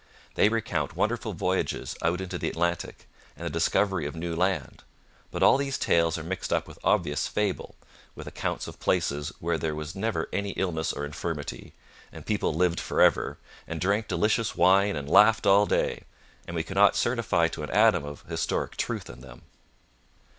They 0.33 0.49
recount 0.49 0.95
wonderful 0.95 1.33
voyages 1.33 1.95
out 2.01 2.21
into 2.21 2.39
the 2.39 2.49
Atlantic 2.49 3.07
and 3.35 3.45
the 3.45 3.51
discovery 3.51 4.07
of 4.07 4.15
new 4.15 4.35
land. 4.35 4.81
But 5.29 5.43
all 5.43 5.57
these 5.57 5.77
tales 5.77 6.17
are 6.17 6.23
mixed 6.23 6.51
up 6.51 6.67
with 6.67 6.79
obvious 6.83 7.27
fable, 7.27 7.75
with 8.15 8.25
accounts 8.25 8.65
of 8.67 8.79
places 8.79 9.31
where 9.37 9.59
there 9.59 9.75
was 9.75 9.93
never 9.93 10.27
any 10.33 10.53
illness 10.53 10.91
or 10.91 11.05
infirmity, 11.05 11.75
and 12.11 12.25
people 12.25 12.51
lived 12.51 12.79
for 12.79 12.99
ever, 12.99 13.37
and 13.67 13.79
drank 13.79 14.07
delicious 14.07 14.55
wine 14.55 14.95
and 14.95 15.07
laughed 15.07 15.45
all 15.45 15.67
day, 15.67 16.05
and 16.47 16.55
we 16.55 16.63
cannot 16.63 16.95
certify 16.95 17.47
to 17.49 17.61
an 17.61 17.69
atom 17.69 18.03
of 18.03 18.23
historic 18.23 18.77
truth 18.77 19.07
in 19.07 19.21
them. 19.21 19.43